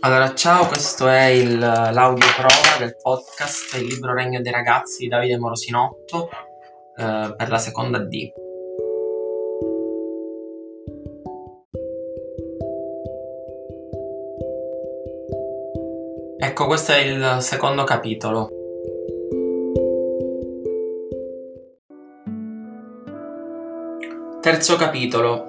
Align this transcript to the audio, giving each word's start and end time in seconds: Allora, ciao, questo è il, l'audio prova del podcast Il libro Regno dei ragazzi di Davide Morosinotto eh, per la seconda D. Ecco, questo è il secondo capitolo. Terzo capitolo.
Allora, 0.00 0.34
ciao, 0.34 0.66
questo 0.66 1.08
è 1.08 1.24
il, 1.24 1.58
l'audio 1.58 2.26
prova 2.36 2.78
del 2.78 2.96
podcast 2.96 3.74
Il 3.74 3.86
libro 3.86 4.14
Regno 4.14 4.40
dei 4.40 4.52
ragazzi 4.52 5.02
di 5.02 5.08
Davide 5.08 5.38
Morosinotto 5.38 6.28
eh, 6.96 7.34
per 7.36 7.48
la 7.48 7.58
seconda 7.58 7.98
D. 7.98 8.32
Ecco, 16.38 16.66
questo 16.66 16.92
è 16.92 16.98
il 16.98 17.38
secondo 17.40 17.84
capitolo. 17.84 18.48
Terzo 24.40 24.76
capitolo. 24.76 25.44